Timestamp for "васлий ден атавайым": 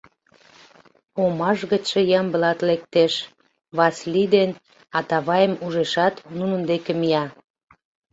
3.77-5.53